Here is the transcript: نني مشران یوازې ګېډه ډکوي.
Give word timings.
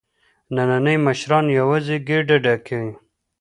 نني 0.55 0.95
مشران 1.05 1.45
یوازې 1.59 1.95
ګېډه 2.07 2.37
ډکوي. 2.43 2.91